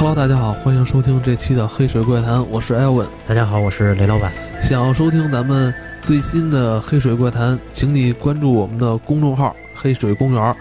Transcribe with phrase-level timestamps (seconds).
[0.00, 3.06] Hello，大家好，欢迎收听这期的《黑水怪谈》，我是艾文。
[3.28, 4.32] 大家好，我是雷老板。
[4.58, 10.56] 想要收听咱们最新的《黑水怪谈》，请你关注我们的公众号“黑水公园”，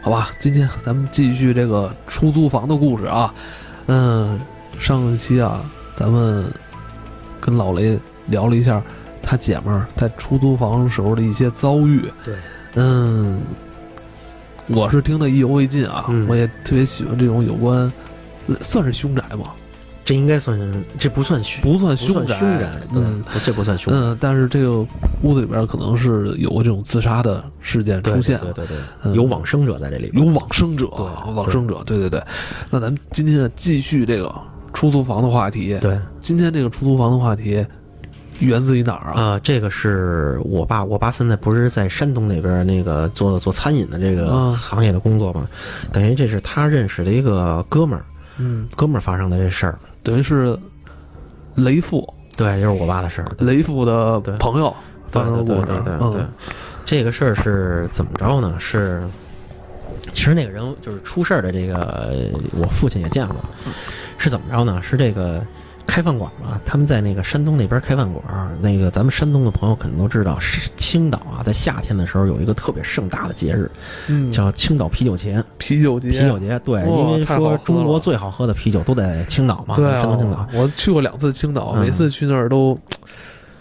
[0.00, 0.30] 好吧？
[0.38, 3.34] 今天咱们继续这个出租房的故事啊。
[3.86, 4.38] 嗯，
[4.78, 6.44] 上一期啊，咱们
[7.40, 7.98] 跟老雷
[8.28, 8.80] 聊了一下
[9.20, 12.04] 他姐们儿在出租房时候的一些遭遇。
[12.22, 12.34] 对，
[12.76, 13.40] 嗯，
[14.68, 17.92] 我是听得意犹未尽啊，嗯我也特别喜欢这种有关，
[18.60, 19.44] 算是凶宅吗？
[20.02, 23.94] 这应该算是，这不算凶，不算凶宅，凶宅，嗯，这不算凶。
[23.94, 24.80] 嗯，但是这个
[25.22, 30.26] 屋子里边可能是有过这种自杀的事件出现，对对对有往生者在这里边。
[30.26, 32.20] 有往生者，对往生者，对对对。
[32.70, 34.34] 那咱们今天继续这个
[34.72, 35.78] 出租房的话题。
[35.80, 37.64] 对今天这个出租房的话题
[38.40, 39.22] 源自于哪儿啊？
[39.22, 45.46] 啊，这个是我爸，我爸现在不是在山东那边那个做做餐饮的这个啊行业的工作嘛，
[45.92, 48.04] 等于这是他认识的一个哥们儿，
[48.40, 49.78] 嗯，哥们儿发生的这事儿。
[50.02, 50.58] 等于是
[51.56, 53.30] 雷父，对，就是我爸的事儿。
[53.38, 54.74] 雷父的朋友
[55.10, 55.66] 发生的对故事。
[55.66, 56.28] 对对对对嗯，
[56.86, 58.56] 这个事儿是怎么着呢？
[58.58, 59.02] 是，
[60.12, 62.14] 其实那个人就是出事儿的这个，
[62.52, 63.36] 我父亲也见过，
[64.16, 64.80] 是怎么着呢？
[64.82, 65.44] 是这个
[65.90, 68.24] 开饭馆嘛，他们在那个山东那边开饭馆，
[68.62, 73.68] 那个咱们山东的朋友可能都知道，是青岛啊，在夏天的时候有一个特别盛大的节日，
[74.06, 75.42] 嗯，叫青岛啤酒节。
[75.58, 76.08] 啤酒节。
[76.10, 80.36] 啤酒节，对，哇因为说中国最好喝的啤酒都在青岛嘛，对山东青岛。
[80.36, 80.48] 啊，。
[80.54, 81.80] 我去过两次青岛，嗯。
[81.84, 82.78] 每次去那儿都，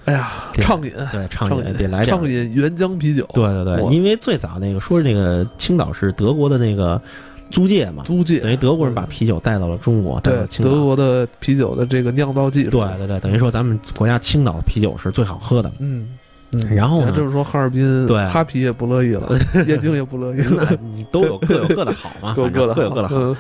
[0.06, 7.02] 哎呀，畅饮，对，畅畅饮得来点畅饮原浆啤酒，对对对，因为最早那个说那个青岛是德国的那个
[7.50, 10.72] 租界嘛，租界等于德国人把啤酒带到了中国，带到对了青岛。
[10.72, 15.72] 德国的啤酒的这个酿造技术，对对对，等于说咱们国家青岛的啤酒是最好喝的。
[15.80, 16.10] 嗯。
[16.54, 16.76] 嗯。
[16.76, 17.08] 然后呢？
[17.08, 18.26] 还就是说哈尔滨，对。
[18.28, 19.30] 哈啤也不乐意了，
[19.68, 23.16] 燕京也不乐意了，那你都有各有各的好嘛， 各有各的各有各的好。
[23.18, 23.36] 嗯。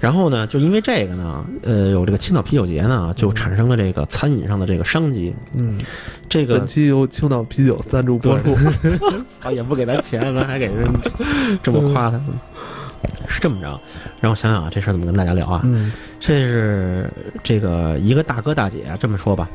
[0.00, 5.34] 然后呢，就因为这个呢，呃，有这个青岛啤酒节呢，就产生了这个餐饮上的这个商机。
[5.54, 5.78] 嗯，
[6.26, 8.56] 这个本期由青岛啤酒赞助播出，
[9.46, 10.88] 啊，也不给咱钱，咱还给人
[11.62, 12.18] 这么夸他，
[13.28, 13.80] 是这么着。
[14.20, 15.62] 让我想想啊，这事儿怎么跟大家聊啊？
[15.64, 17.10] 嗯这是
[17.42, 19.48] 这个一个大哥大姐啊，这么说吧，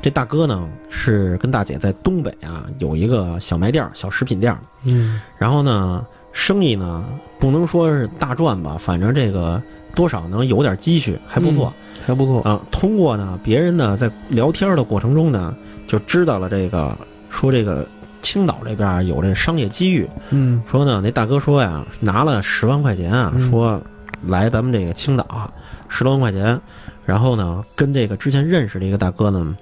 [0.00, 7.04] 这大哥呢是跟大姐在东北啊有一个小卖店儿、小食品店儿，嗯然后呢生意呢
[7.40, 9.60] 不能说是大赚吧，反正这个
[9.96, 11.72] 多少能有点积蓄，还不错
[12.06, 12.60] 还不错，啊。
[12.70, 15.52] 通过呢别人呢在聊天的过程中呢，
[15.88, 16.96] 就知道了这个
[17.30, 17.84] 说这个
[18.22, 23.80] 青岛这边有这商业机遇，嗯说呢那大哥说呀拿了十万块钱啊，嗯说
[24.26, 25.50] 来咱们这个青岛啊
[25.88, 26.58] 十多万块钱，
[27.04, 29.54] 然后呢跟这个之前认识的一个大哥呢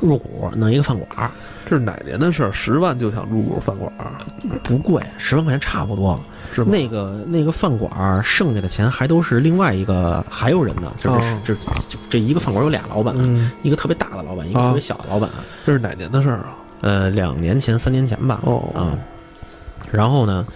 [0.00, 1.30] 入股弄一个饭馆儿，
[1.64, 2.52] 这是哪年的事儿？
[2.52, 4.12] 十万就想入股饭馆儿，
[4.62, 6.20] 不贵，十万块钱差不多。
[6.52, 6.68] 是吗？
[6.70, 11.54] 那个那个饭馆儿剩下的钱还都是另外一个还有人呢，就是哦这
[11.88, 15.30] 这这一个饭馆有俩老板，嗯，一个特别大的老板，一个啊特别小的老板。
[15.64, 16.54] 这是哪年的事儿啊？
[16.80, 18.40] 呃，两年前三年前吧。
[18.44, 18.98] 哦啊，
[19.90, 20.46] 然后呢，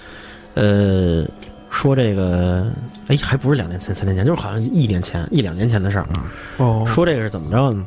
[0.54, 1.24] 呃，
[1.70, 2.70] 说这个，
[3.08, 6.24] 哎，还不是两年前、三年前，就是好像一年前、一两年前的事儿啊。
[6.58, 7.86] 哦，说这个是怎么着呢？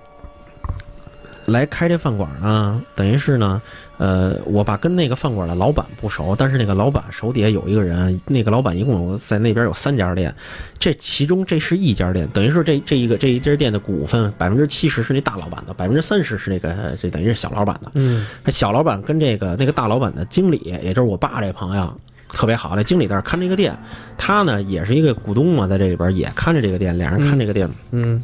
[1.47, 3.61] 来开这饭馆呢，等于是呢，
[3.97, 10.33] 呃，我爸跟那个饭馆的老板不熟，但是那个老板手底下有一个人，那个老板一共有在那边有三家店，
[10.79, 17.91] 这其中这是一家店，等于是这这一个这一家店的股份百分之七十是那大老板的，百分之三十是那个这等于是小老板的。
[17.93, 21.95] 嗯小老板跟这个那个大老板的经理，也就是我爸这朋友，
[22.29, 22.75] 特别好。
[22.75, 23.77] 那经理在这儿看这个店，
[24.17, 27.69] 他呢也是一个股东嘛，在这里边也看着这个店，俩人看这个店。
[27.91, 28.23] 嗯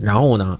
[0.00, 0.58] 然后呢，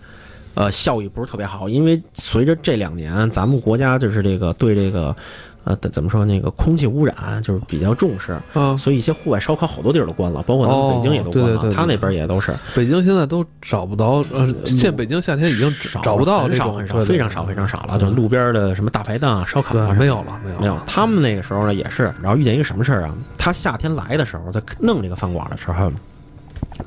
[0.54, 5.14] 呃，效益不是特别好，因为随着这两年咱们国家就是这个对这个。
[5.62, 6.24] 呃，怎么说？
[6.24, 11.50] 那个空气污染就是比较重视，啊，所以一些户外烧烤好多地儿都关了，包括咱们北京也都关了。
[11.50, 17.98] 哦对对对对他那边也都是北京现在都找不到，呃，现北京夏天已经少找不到少很少，非常少非常少了。
[17.98, 23.14] 就路边的什么大排档啊、烧烤啊没有了，没有没有，他们那个时候呢也是，然后遇见一个什么事儿啊？
[23.36, 25.92] 他夏天来的时候，在弄这个饭馆的时候，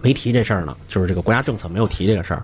[0.01, 2.43] 没提这事儿呢，就是这个国家政策没有提这个事儿，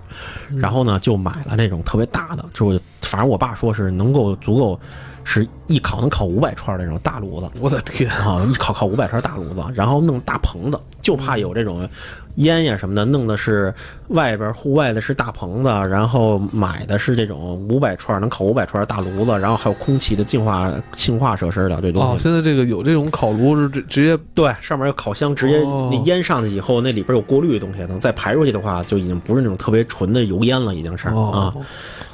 [0.57, 2.80] 然后呢就买了那种特别大的，就
[3.10, 4.80] 反正我爸说是能够足够，
[5.24, 7.50] 是一烤能烤五百串儿的那种大炉子。
[7.60, 11.90] 我的天，啊，一烤烤五百串大炉子，然后弄大棚子，就怕有这种
[12.36, 13.74] 烟呀什么的，弄的是
[14.10, 31.14] 外边户外的是大棚子，然后买的是这种五百串能烤五百串的大炉子，然后还有空气的净化净化设施的这东哦，现在这个有这种烤炉是直直接对，上面有烤箱，直接哦那烟上去以后，那里边有过滤的东西，等再排出去的话，就已经不是那种特别纯的油烟了，已经是啊。
[31.14, 31.66] 哦，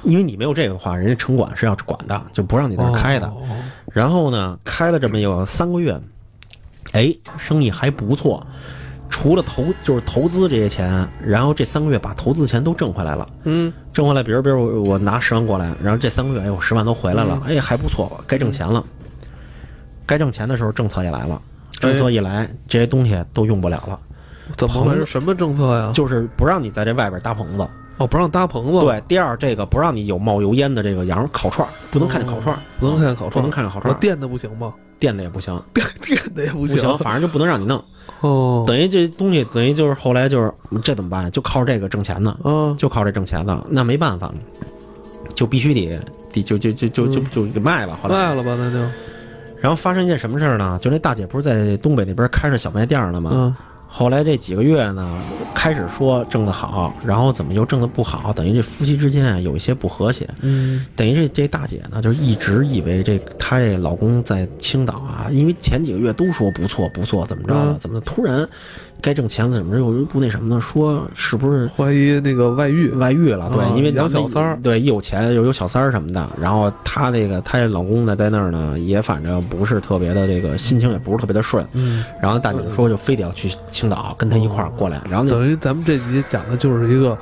[0.06, 3.28] 因为你没有这个的话，人家城管是要管的，就不让你在那儿开的。
[3.28, 3.42] 哦
[3.94, 5.98] 然后呢，开了这么有三个月，
[6.92, 8.46] 哎，生意还不错。
[9.10, 13.26] 除了投就是投资这些钱，然后这三个月把投资钱都挣回来了。
[13.46, 18.84] 嗯挣回来，比如比如我我拿十万过来，然后这三个月哎我十万都回来了，哎还不错，该挣钱了。
[20.06, 21.42] 该挣钱的时候，政策也来了，
[21.80, 23.98] 政策一来，这些东西都用不了了，
[24.58, 25.06] 怎么回事？
[25.06, 25.92] 什么政策呀？
[25.94, 27.68] 就是不让你在这外边搭棚子。
[27.98, 28.80] 哦，不让搭棚子。
[28.82, 34.74] 对，第二这个不让你有冒油烟的这个羊肉烤串儿，不能看见烤串儿，不能看见烤串不，能看见烤串电的不行吗？
[35.00, 35.86] 电的也不行，电
[36.34, 37.82] 的也不行不行，反正就不能让你弄。
[38.22, 41.30] 哦，等于这东西等于就是后来就是这怎么办？
[41.32, 44.34] 就靠这个挣钱呢，嗯，就靠这挣钱呢，那没办法，
[45.34, 46.00] 就必须得
[46.32, 47.98] 得就就就就就就给卖了。
[48.02, 48.78] 后来，卖了吧，那就
[49.60, 50.78] 然后发生一件什么事儿呢？
[50.82, 53.32] 就那大姐不是在东北那边开着小卖店呢吗？
[53.34, 53.56] 嗯
[53.88, 55.10] 后来这几个月呢，
[55.54, 60.30] 开始说挣得好，然后怎么又挣得不好，等于这夫妻之间啊有一些不和谐。
[60.42, 68.48] 嗯等于这这大姐呢，就是一直以为这她这老公在青岛啊，因为前几个月都说不错不错，怎么着怎么突然
[69.06, 70.60] 该挣钱了，怎么着又不那什么呢？
[70.60, 73.52] 说是不是怀疑那个外遇，外遇了？
[73.54, 87.16] 对，啊因为养小三儿对，一有钱又有小三儿什么的，然后她那个她这老公呢在那儿呢，也反正不是特别的这个心情也不是特别的顺，嗯，然后大姐说就非得要去青岛跟他一块儿过来，然后等于咱们这集讲的就是一个，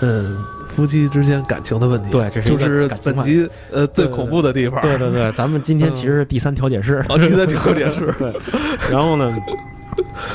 [0.00, 0.36] 嗯，
[0.66, 2.10] 夫妻之间感情的问题。
[2.10, 4.80] 对这是就是本集呃最恐怖的地方。
[4.80, 8.32] 对对对，咱们今天其实是第三调解室，啊，这在特点是， 对，
[8.90, 9.32] 然后呢，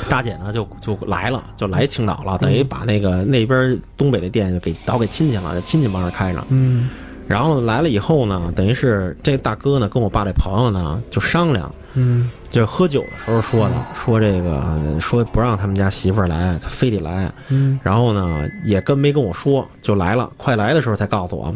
[0.08, 6.44] 大姐呢就就来了，就来青岛了，等于把那个那边东北的店就给倒给亲戚了，亲戚帮着开着。
[6.50, 6.88] 嗯
[7.26, 14.62] 然后来了以后呢，等于是这大哥呢跟我爸这朋友呢就商量，嗯就喝酒的时候说的，说这个
[15.00, 17.32] 说不让他们家媳妇儿来，他非得来。
[17.48, 21.54] 嗯然后呢也跟没跟我说，就来了，快来的时候才告诉我。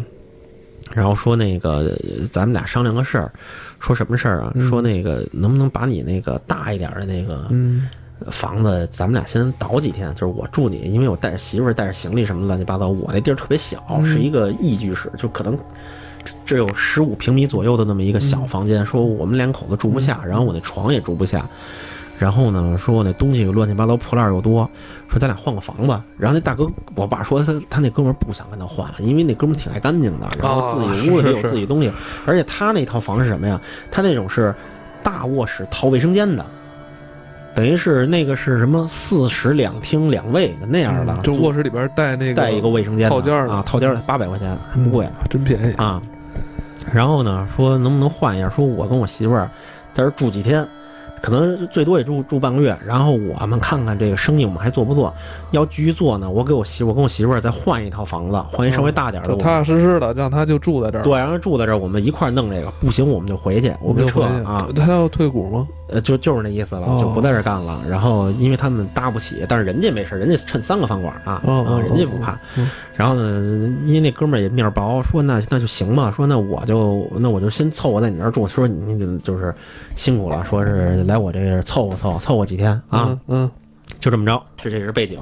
[0.94, 1.94] 然后说那个
[2.32, 3.30] 咱们俩商量个事儿，
[3.78, 4.50] 说什么事儿啊？
[4.54, 7.90] 嗯说那个能不能把你那个大一点的那个嗯
[8.30, 15.56] 房子，咱们俩先倒几天，就是我住你，因为我带着媳妇儿、带着行李什么乱七八糟，我那地儿特别小，嗯是一个一居室，就可能
[16.44, 18.84] 只有十五平米左右的那么一个小房间。
[18.84, 21.48] 说我们两口子住不下，然后我那床也住不下，
[22.18, 24.68] 然后呢，说我那东西乱七八糟破烂又多，
[25.08, 26.04] 说咱俩换个房吧。
[26.18, 26.66] 然后那大哥，
[26.96, 31.92] 我爸说他他那哥们儿不想跟他换，因为那哥们儿挺爱干净的，然后自己屋里有是是自己东西，
[32.26, 33.60] 而且他那套房是什么呀？
[33.90, 34.54] 他那种是
[35.02, 36.44] 大卧室套卫生间的。
[37.54, 45.72] 等于是那个是什么四室两厅两卫的那样的，就卧室里边带那个带一个卫生间的套间啊，套间八百块钱还不贵真便宜。
[45.74, 46.00] 啊。
[46.92, 48.48] 然后呢，说能不能换一下？
[48.48, 49.50] 说我跟我媳妇儿
[49.92, 50.66] 在这儿住几天，
[51.20, 52.74] 可能最多也住住半个月。
[52.86, 55.12] 然后我们看看这个生意我们还做不做？
[55.50, 59.34] 要继续做呢，我给我媳妇，我跟我媳妇儿再换一套房子，换一稍微大点儿的。
[59.34, 61.02] 就踏踏实实的让他就住在这儿。
[61.02, 62.70] 对，让他住在这儿，我们一块儿弄这个。
[62.80, 64.66] 不行，我们就回去，我们就撤了啊。
[64.74, 65.68] 他要退股吗？
[65.88, 67.80] 呃，就就是那意思了，哦就不在这干了。
[67.88, 72.38] 然后因为他们搭不起，但是人家没事，人家趁三个饭馆啊，哦哦啊，人家不怕。
[72.56, 79.54] 嗯然后呢，因为那哥们儿也面薄，说那那就行吧，说那我就那我就先凑合在你那儿住，说你就就是
[79.96, 83.50] 辛苦了，说是来我这儿凑合凑合凑合几天啊，嗯嗯
[83.98, 85.18] 就这么着，这这是背景。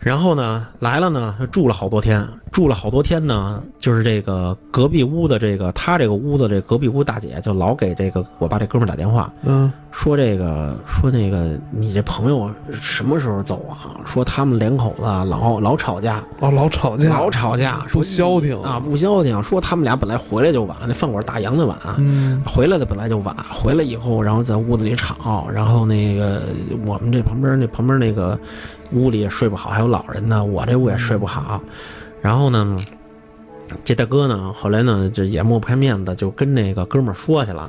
[0.00, 13.96] 然后呢，来了呢，住了好多天，住了好多天呢，就是这个隔壁屋的这个他这个屋子这隔壁屋大姐就老给这个我爸这哥们儿打电话，嗯说这个说那个你这朋友什么时候走啊？
[14.04, 19.42] 说他们两口子老老吵架，哦，老吵架，老吵架，说不消停啊，不消停。
[19.42, 26.42] 说他们俩本来回来就晚，那饭馆打烊的晚，嗯回来的本来就晚，回来以后然后在屋子里吵，然后那个
[26.86, 28.38] 我们这旁边那旁边那个
[28.92, 31.60] 屋里也睡不好，还有老人呢，我这屋也睡不好。
[32.22, 32.78] 然后呢，
[33.84, 37.68] 这大哥呢，后来呢就也抹不开面子，就跟那个哥们儿说去了。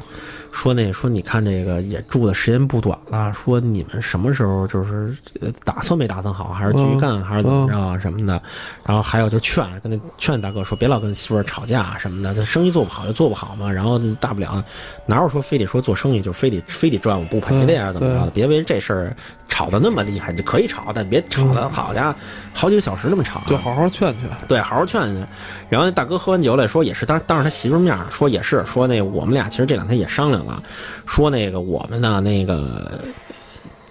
[0.55, 8.39] 说那说你看这个也住的时间不短了，说你们什么时候就是呃打算没打算好，还是继续干，还是怎么着啊什么的，
[8.86, 14.63] 然后还有就劝跟那劝大哥说别老跟媳妇儿吵架什么的，这生意做不好就做不好嘛，然后大不了
[15.07, 19.17] 哪有说非得说做生意就非得非得赚我不赔的呀怎么着的，别为这事儿
[19.53, 22.17] 吵得那么厉害，就可以吵，但别吵得好家伙
[22.55, 24.27] 好几个小时那么吵，就好好劝劝。
[24.48, 25.27] 对，好好劝劝。
[25.69, 30.63] 然后那大哥喝完酒了说也是当当着他媳妇儿面儿说也是说那我们俩其实这两天也商量了，
[31.05, 33.00] 说那个我们呢那个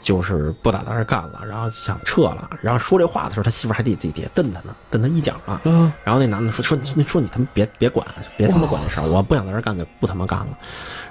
[0.02, 2.50] 就是不打在这儿干了，然后想撤了。
[2.60, 5.60] 然后说这话的时候，他媳妇儿还得自己底下瞪他呢，瞪他一脚啊。
[5.64, 8.04] 嗯然后那男的说说你说你他妈别别管，
[8.36, 10.58] 别他妈管这事儿，我不想在这儿干就不他妈干了。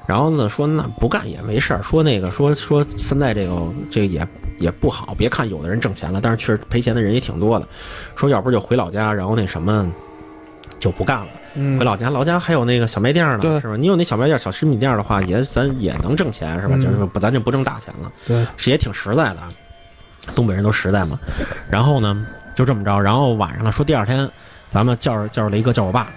[0.05, 3.55] 然后呢说那不干也没事儿，说那个说说现在这个
[3.89, 4.27] 这个也
[4.59, 7.67] 也不好，别看有的人挣钱了，但是确实赔钱的人也挺多的。
[8.15, 9.89] 说要不就回老家，然后那什么
[10.79, 11.27] 就不干了。
[11.55, 13.75] 嗯回老家，老家还有那个小卖店呢，对是吧？
[13.75, 16.75] 你有那小卖店、小食品店的话，也咱也能挣钱，是吧？
[16.77, 19.39] 嗯就是不咱就不挣大钱了，对，是也挺实在的。
[20.35, 21.19] 东北人都实在嘛。
[21.69, 24.29] 然后呢，就这么着，然后晚上了，说第二天
[24.69, 26.09] 咱们叫着叫着雷哥叫我爸。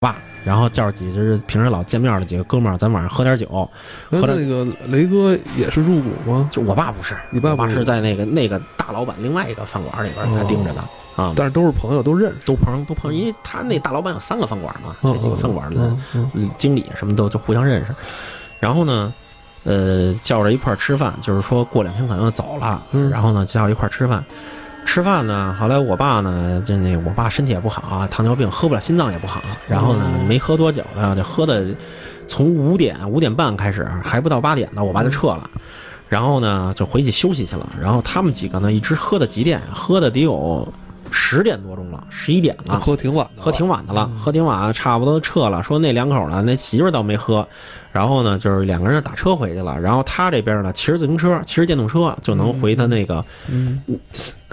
[0.00, 3.68] 爸，然后叫着几只平时老见面的几个哥们儿，咱晚上喝点酒。
[4.10, 6.48] 那喝点那个雷哥也是入股吗？
[6.52, 10.84] 就我爸不是，你爸爸是在那个那个大老板另外一个饭馆里边儿他盯着的
[11.16, 12.36] 啊，但是都是朋友，都认识。
[12.44, 17.94] 都朋友都朋友，因为他那大老板有三个饭馆嘛，嗯这几个饭馆的嗯嗯嗯经理什么都就互相认识。
[18.60, 19.14] 然后呢，
[19.62, 22.82] 呃，叫着一块儿吃饭，就是说过两天可能就走了。
[22.92, 24.22] 嗯然后呢，叫一块儿吃饭。
[24.84, 29.42] 吃饭呢，后来我爸呢，就那我爸身体也不好啊，糖尿病，喝不了，心脏也不好。
[29.66, 31.66] 然后呢，哦没喝多久呢，就喝的
[32.28, 35.50] 从五点五点半开始，还不到八点呢，我爸就撤了。
[36.08, 37.68] 然后呢，就回去休息去了。
[37.80, 39.60] 然后他们几个呢，一直喝到几点？
[39.72, 40.68] 喝的得有
[41.14, 42.80] 十点多钟了，十一点了。
[42.80, 45.62] 喝挺晚的，喝挺晚的了，喝挺晚，差不多撤了。
[45.62, 47.46] 说那两口呢，那媳妇倒没喝，
[47.92, 49.80] 然后呢，就是两个人打车回去了。
[49.80, 53.80] 然后他这边呢，骑着自行车，骑着电动车就能回他那个，嗯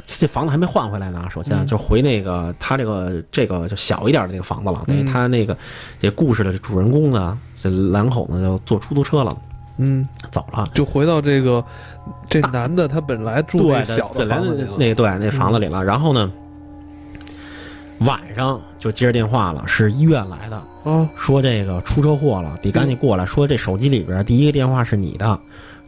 [0.06, 1.26] 这房子还没换回来呢。
[1.32, 4.84] 首先嗯就回那个他这个这个就小一点的那个房子了。
[4.86, 5.58] 等于嗯他那个
[6.00, 9.36] 这故事的主人公呢，这两口子就坐出租车了，
[9.78, 10.68] 嗯，走了。
[10.76, 11.64] 就回到这个
[12.30, 15.84] 这男的他本来住那，小的本来房子里了，那对那房子里了。
[15.84, 16.32] 然后呢，
[18.02, 20.92] 晚上就接着电话了，是医院来的。
[20.92, 23.26] 啊，说这个出车祸了，得赶紧过来。
[23.26, 25.40] 说这手机里边第一个电话是你的，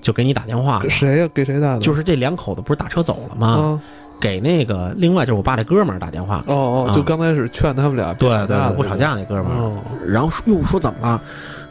[0.01, 0.79] 就给你打电话。
[0.79, 1.29] 给谁呀？
[1.34, 1.79] 给谁打的？
[1.79, 3.48] 就是这两口子不是打车走了吗？
[3.48, 3.82] 啊，
[4.22, 6.43] 给那个另外就是我爸这哥们儿打电话。
[6.46, 9.55] 哦哦，啊就刚开始劝他们俩别对对架的，不吵架那哥们儿。
[9.55, 9.74] 哦，
[10.05, 11.20] 然后说又说怎么了？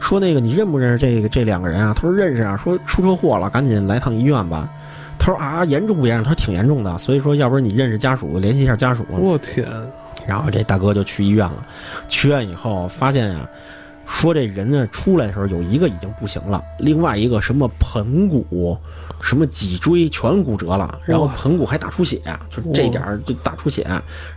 [0.01, 1.93] 说那个你认不认识这个这两个人啊？
[1.95, 2.57] 他说认识啊。
[2.57, 4.69] 说出车祸了，赶紧来趟医院吧。
[5.17, 6.25] 他说啊，严重不严重？
[6.25, 6.97] 他说挺严重的。
[6.97, 9.05] 所以说，要不然你认识家属，联系一下家属。
[9.09, 9.65] 我天，
[10.27, 11.65] 然后这大哥就去医院了，
[12.07, 13.47] 去医院以后发现呀、
[14.05, 18.77] 说这人呢出来的时候有一个已经不行了，另外一个什么盆骨、
[19.21, 23.87] 什么脊椎全骨折了，然后盆骨还大出血，就这点儿就大出血。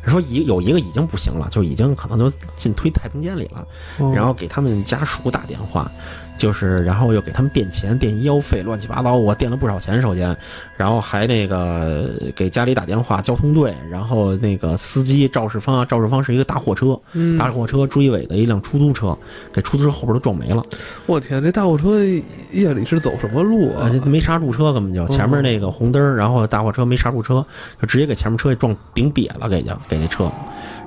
[0.07, 3.67] 说一有一个已经不行了，就已经可能都进推太平间里了，
[3.99, 5.91] 哦然后给他们家属打电话。
[6.37, 10.01] 就是，然后又给他们垫钱、垫医药费，乱七八糟，我垫了不少钱。
[10.01, 10.37] 首先，
[10.77, 19.17] 然后还那个给家里打电话，交通队，然后那个司机赵世芳，赵世芳是一个大货车，嗯，大货车追尾的一辆出租车，
[19.53, 20.63] 给出租车后边都撞没了，
[21.07, 22.05] 我天，这大货车
[22.53, 23.91] 夜里是走什么路啊？
[24.05, 27.45] 没刹住车，根本就前面那个红灯儿，然后大货车没刹住车，
[27.81, 30.31] 就直接给前面车给撞顶瘪了，给就给那车，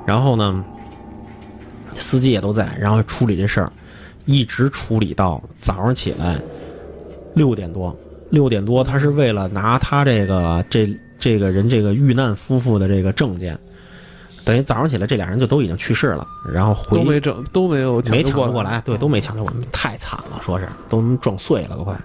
[0.06, 0.63] 然后呢，
[1.94, 3.72] 司机也都在，然后处理这事儿，
[4.29, 6.39] 一直处理到早上起来
[7.33, 7.98] 六点多，
[8.29, 13.57] 六点多他是为了拿他这个这这个人这个遇难夫妇的这个证件。
[14.50, 21.96] 等于早上起来，这俩人就都已经去世了，然后回都没整，都没有没抢救过来，对，都没抢救过来，太惨了，说是都撞碎了，都快。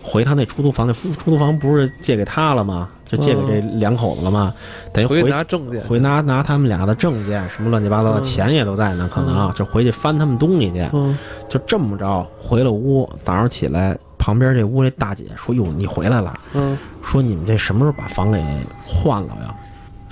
[0.00, 2.88] 回他那出租房，那出租房不是借给他了吗？
[3.04, 4.54] 就借给这两口子了吗？
[4.92, 13.10] 等于回回拿证件，回拿拿他们俩的证件，什么乱七八糟的嗯钱也都在呢，可能啊就回去翻他们东西去，嗯，就这么着回了屋。
[13.24, 18.40] 早上起来，旁边这屋这大姐说：“哟，你回来了。”嗯说你们这什么时候把房给
[18.86, 19.52] 换了呀？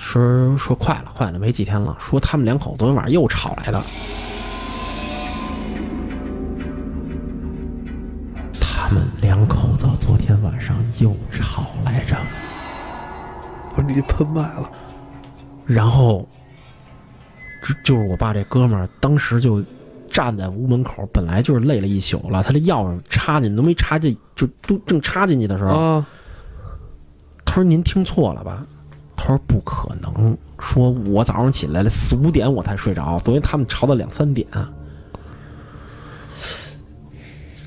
[0.01, 1.95] 说说快了，快了，没几天了。
[2.01, 3.81] 说他们两口昨天晚上又吵来的。
[8.61, 12.17] 他们两口子昨天晚上又吵来着，
[13.77, 14.69] 不是你喷麦了，
[15.65, 16.27] 然后，
[17.63, 19.63] 就就是我爸这哥们儿当时就
[20.11, 26.07] 站在屋门口，本来就是累了一宿了，他这钥匙插进都没插进，就都正插进去的时候，啊，
[27.45, 28.67] 他说：“您听错了吧？”
[29.23, 34.49] 他说：“不可能，说我早上起来了四五点我才睡着，昨天他们吵到两三点。”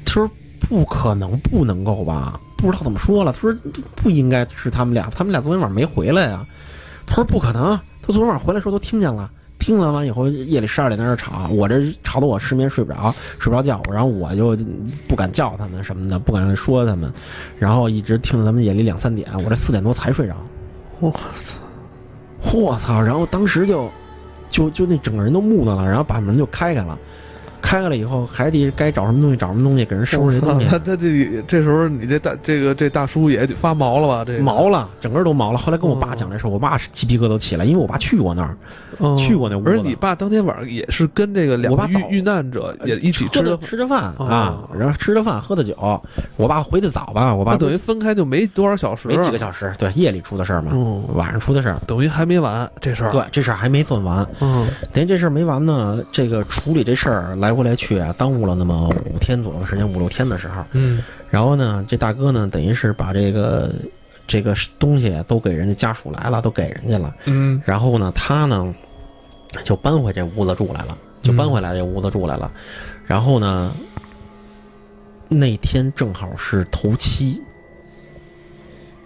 [0.03, 0.27] 他说
[0.60, 2.39] ：“不可能，不能够吧？
[2.57, 3.55] 不知道怎么说了。”他说
[3.95, 6.43] ：“不应该是他们俩，他们俩昨天晚上没回来呀。”
[7.05, 9.29] 他说：“不可能，他昨天晚上回来时候都听见了。”
[9.60, 14.57] 听完完以后，夜里十二点在那吵，我这吵得我失眠睡不着，睡不着觉，然后我就
[15.07, 17.13] 不敢叫他们什么的，不敢说他们，
[17.60, 20.36] 然后一直听到他们夜里两三点，我这四点多才睡着。
[21.00, 21.57] 我操，
[22.53, 23.01] 我操！
[23.01, 23.89] 然后当时就，
[24.50, 26.97] 就就那整个人都木讷了，然后把门就开开了，
[27.63, 34.24] 开开了以后还得该找什么东西找什么东西，给人收拾这东西他， 他这这时候你这大这个这大叔也发毛了吧？
[34.25, 35.58] 这个毛了，整个都毛了。
[35.58, 38.55] 后来跟我爸讲这事儿，我爸是鸡皮疙瘩都起来，因为我爸去过那儿，
[39.00, 45.74] 嗯去过那屋子而你爸当天晚上也是跟这个两个遇遇难者也一起吃的，吃着饭哦啊，然后吃着饭喝的酒。
[46.36, 51.77] 我爸回的早吧，我爸等于分开就没多少小时，没几个小时，对，夜里出的事儿嘛，嗯，晚上出的事儿。
[51.88, 54.27] 等于还没完这事儿。，对，这事儿还没分完。
[54.41, 60.65] 嗯等于这事儿没完呢，这个处理这事儿来来回来去啊，耽误了那么五天左右的时间，五六天的时候。
[60.72, 63.72] 嗯然后呢，这大哥呢，等于是把这个
[64.25, 67.13] 这个东西都给人家家属来了，都给人家了。
[67.25, 68.74] 嗯然后呢，他呢
[69.63, 72.51] 就搬回这屋子住来了，就搬回来这屋子住来了。
[73.05, 73.72] 然后呢，
[75.29, 77.39] 那天正好是头七，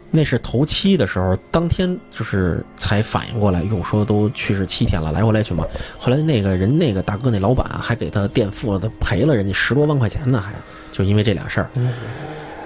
[0.09, 5.65] 那是头七的时候，当天就是才反应过来，又，说都去世七天了，来回来去嘛。
[5.97, 10.53] 后来那个人那个大哥那老板还给他垫付了，他赔了人家十多万块钱呢，还
[10.91, 11.69] 就因为这俩事儿。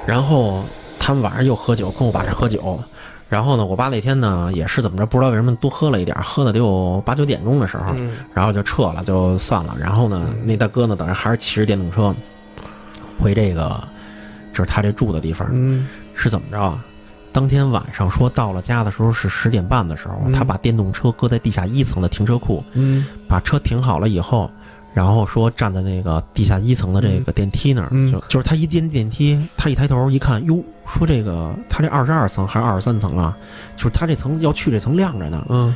[0.05, 0.63] 然后
[0.99, 2.79] 他们晚上又喝酒，跟我爸这喝酒。
[3.27, 9.75] 然后呢，我爸那天呢也是怎么着，不知道为什么多喝了一点儿，喝的得有八九点钟的时候，嗯然后就撤了，就算了。
[9.79, 12.13] 然后呢，那大哥呢，等于还是骑着电动车
[13.17, 13.81] 回这个，
[14.53, 16.85] 就是他这住的地方，嗯是怎么着啊？
[17.33, 20.31] 当天晚上说到了家的时候是十点半的时候，嗯。
[20.31, 23.05] 他把电动车搁在地下一层的停车库，嗯。
[23.27, 24.49] 把车停好了以后，
[24.93, 28.11] 然后说站在那个地下一层的这个电梯那儿，嗯。
[28.11, 33.37] 就就是他一进电梯，他一抬头一看，哟，说这个他这二十二层还是二十三层啊？
[33.75, 35.73] 就是他这层要去这层亮着呢，嗯。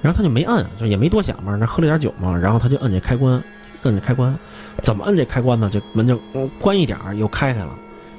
[0.00, 3.42] 然后他就没摁，就也没多想嘛，那喝了点酒嘛，然后他就摁这开关，
[3.82, 4.32] 摁这开关，
[4.80, 5.68] 怎么摁这开关呢？
[5.72, 7.76] 这门就嗯关一点儿又开开了，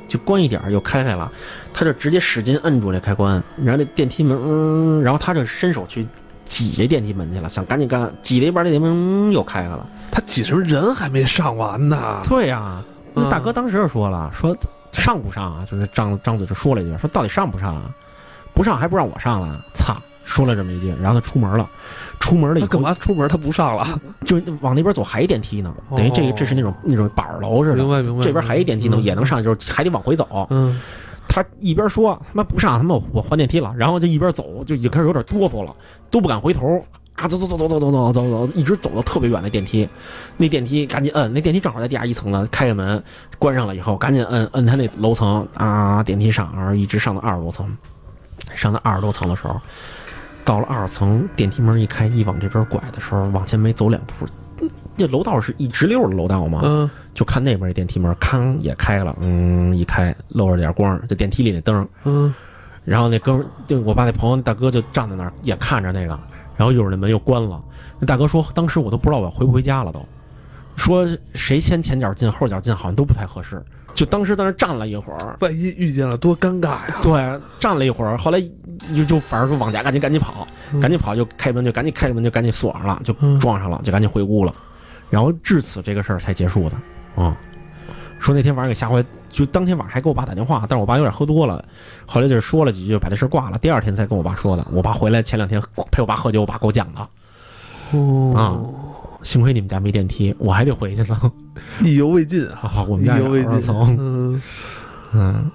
[0.09, 1.31] 就关一点儿又开开了，
[1.73, 6.05] 他就直接使劲摁住这开关，然后那电梯门，嗯，然后他就伸手去
[6.45, 9.87] 挤这电梯门去了，想赶紧干，挤了一半，那电梯门、嗯、又开开了。
[10.11, 12.21] 他挤什么人还没上完呢？
[12.27, 14.57] 对呀、那嗯大哥当时就说了，说
[14.91, 15.65] 上不上啊？
[15.69, 17.83] 就是张张嘴就说了一句，说到底上不上啊？
[18.53, 19.95] 不上还不让我上了，操！
[20.29, 21.67] 说了这么一句，然后他出门了，
[22.19, 22.93] 出门了以后干嘛？
[22.93, 23.99] 出门他不上了？
[24.23, 28.23] 就往那边走还一电梯呢，等于这个哦这是那种那种板儿楼似的，明白明白。
[28.23, 29.03] 这边还一电梯呢嗯。
[29.03, 30.47] 也能上，就是还得往回走。
[30.51, 30.79] 嗯。
[31.27, 35.73] 他一边说他妈不上，他妈我换电梯了，然后就一边走，就已经开始有点哆嗦了，
[36.11, 36.83] 都不敢回头
[37.15, 39.87] 啊，走走走走走走走走走，一直走到特别远的电梯，
[40.37, 43.01] 那电梯赶紧摁，那电梯正好在地下一层呢，开开门
[43.37, 47.77] 关上了以后，赶紧摁摁他那楼层啊，电梯上，然后一直上到二十多层，
[48.55, 49.61] 上到二十多层的时候，
[50.43, 54.25] 到了二层，电梯门一开，一往这边拐的时候，往前没走两步，
[54.97, 61.87] 这楼道是一直溜的楼道嘛，嗯就看那边那电梯门，康也开了，嗯，一开露着点光，就电梯里那灯。
[62.03, 62.33] 嗯
[62.85, 66.19] 然后那哥们就我爸那朋友那大哥就站在那儿也看着那个，
[66.57, 67.61] 然后一会儿那门又关了。
[67.99, 70.03] 那大哥说，当时我都不知道我要回不回家了都，
[70.75, 73.63] 说谁先前脚进后脚进好像都不太合适。
[73.93, 76.99] 就当时在那站了一会儿，万一遇见了多尴尬呀！
[77.01, 78.39] 对，站了一会儿，后来
[78.95, 84.53] 就就反正说往家赶紧赶紧跑，嗯赶紧跑就开门就赶紧开门就赶紧锁上了，就嗯撞上了，就赶紧回屋了。
[85.09, 86.77] 然后至此这个事儿才结束的。
[87.21, 87.35] 啊、
[88.19, 91.63] 说那天晚上给吓坏，就当天晚上还给我爸打电话，但是我爸有点喝多了，
[92.05, 93.57] 后来就是说了几句，把这事儿挂了。
[93.57, 94.65] 第二天才跟我爸说的。
[94.71, 97.01] 我爸回来前两天陪我爸喝酒，我爸给我讲的。
[97.91, 98.63] 哦，
[99.23, 101.31] 幸亏你们家没电梯，我还得回去呢。
[101.83, 102.59] 意犹未尽啊！
[102.75, 103.31] 啊，我们意家有。
[103.31, 103.95] 二层。
[103.99, 104.41] 嗯，
[105.11, 105.51] 嗯，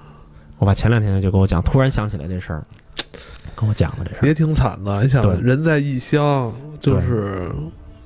[0.58, 2.64] 我爸前两天就跟我讲，突然想起来这事儿，
[3.56, 4.26] 跟我讲的这事儿。
[4.26, 5.02] 也挺惨的。
[5.02, 7.50] 你想，人在异乡，就是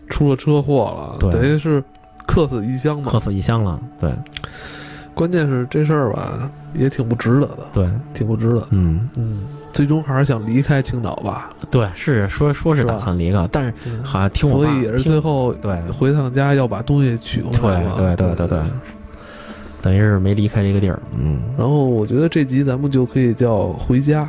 [0.09, 1.83] 出了车祸了，等于是
[2.27, 3.21] 客死异乡嘛客。
[3.21, 4.12] 死异乡了，对
[5.14, 8.68] 关键是这事儿吧，也挺不值得的，对，挺不值得。
[8.71, 9.42] 嗯，嗯，
[9.79, 11.51] 最终还是想离开青岛吧。
[11.71, 15.81] 对，是说说是打算离开，但是好像听我所以也是最后对。
[15.93, 17.85] 回趟家要把东西取回来。
[17.97, 18.59] 对对对对。
[18.59, 18.62] 对。
[19.81, 24.29] 等于是没离开这个地儿，嗯，然后我觉得这集咱们就可以叫回家，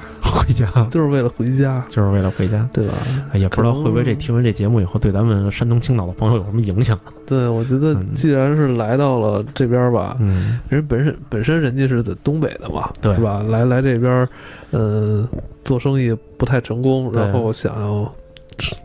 [0.50, 2.68] 回家 就是为了回家，就是为了回家。
[2.74, 2.94] 对吧？
[3.32, 7.00] 哎也不知道会不会这听完这节目以后，对咱们山东青岛的朋友有什么影响？
[7.28, 13.44] 对，我觉得嗯既然是来到了这边吧，嗯，人本身本身人家是在东北的嘛，对是吧？
[13.48, 14.28] 来来这边，
[14.72, 15.28] 呃，
[15.64, 18.12] 做生意不太成功，然后想要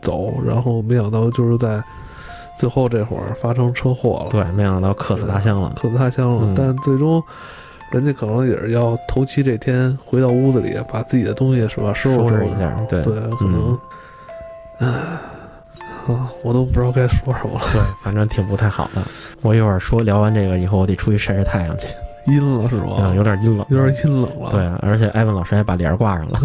[0.01, 1.83] 走，然后没想到就是在
[2.57, 5.73] 最后这会儿发生车祸了，对，没想到客死他乡了。
[5.75, 6.41] 客死他乡了。
[6.43, 7.21] 嗯但最终，
[7.95, 13.79] 人家可能也是要头七这天回到屋子里，把自己的东西是吧收拾收拾拾一下对对，可能，
[14.79, 14.87] 唉、
[16.05, 19.01] 啊，我都不知道该说什么了，对，反正挺不太好的。
[19.41, 21.87] 我一会儿说聊完这个以后，我得出去晒晒太阳去，
[22.27, 22.97] 阴了是吧？
[22.99, 24.51] 嗯，有点阴冷，有点阴冷了。
[24.51, 26.37] 对，而且艾文老师还把帘儿挂上了，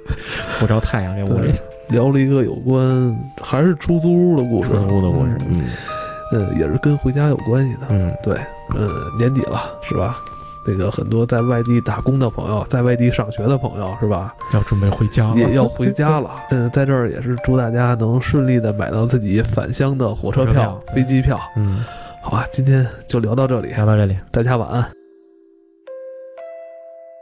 [0.58, 1.52] 不着太阳，这屋里
[1.88, 5.64] 聊了一个有关还是出租屋的故事，出租屋的故事，嗯
[6.32, 7.80] 嗯，也是跟回家有关系的。
[7.90, 8.34] 嗯，对，
[8.74, 8.88] 呃，
[9.18, 10.16] 年底了是吧？
[10.66, 14.34] 那个很多在外地打工的朋友，在外地上学的朋友是吧？
[14.52, 16.30] 要准备回家了，也要回家了。
[16.50, 21.38] 嗯，在这儿也是祝大家能顺利的买到自己返乡的火车票车票、飞机票。
[21.56, 21.84] 嗯，
[22.22, 24.16] 好吧，今天就聊到这里，聊到这里。
[24.30, 25.03] 大家晚安。